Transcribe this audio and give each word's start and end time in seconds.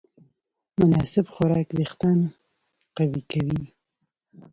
مناسب 0.79 1.25
خوراک 1.33 1.67
وېښتيان 1.77 2.19
قوي 2.97 3.21
کوي. 3.31 3.63